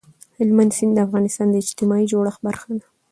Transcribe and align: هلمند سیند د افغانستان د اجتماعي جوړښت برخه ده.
هلمند 0.37 0.71
سیند 0.77 0.93
د 0.95 0.99
افغانستان 1.07 1.47
د 1.51 1.55
اجتماعي 1.63 2.05
جوړښت 2.11 2.39
برخه 2.47 2.69
ده. 2.79 2.87